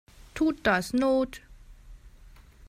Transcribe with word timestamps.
Tut 0.33 0.65
das 0.65 0.93
not? 0.95 1.41